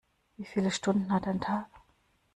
[0.37, 1.67] Wie viele Stunden hat ein Tag?